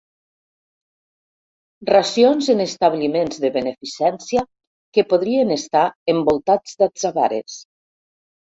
Racions 1.89 2.47
en 2.53 2.63
establiments 2.65 3.43
de 3.45 3.53
beneficència 3.59 4.47
que 4.99 5.05
podrien 5.15 5.55
estar 5.59 5.85
envoltats 6.17 6.77
d'atzavares. 6.83 7.63